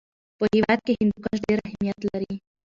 په 0.37 0.45
هېواد 0.53 0.79
کې 0.85 0.93
هندوکش 1.01 1.37
ډېر 1.45 1.57
اهمیت 1.67 1.99
لري. 2.09 2.33